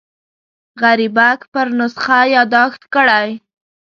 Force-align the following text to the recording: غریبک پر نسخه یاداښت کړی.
غریبک 0.81 1.39
پر 1.53 1.67
نسخه 1.79 2.19
یاداښت 2.35 2.81
کړی. 2.93 3.27